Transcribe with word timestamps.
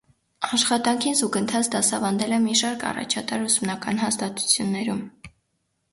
Աշխատանքին 0.55 1.17
զուգընթաց 1.19 1.69
դասավանդել 1.75 2.33
է 2.37 2.41
մի 2.47 2.57
շարք 2.63 2.85
առաջատար 2.93 3.45
ուսումնական 3.51 4.03
հաստատություններում։ 4.05 5.05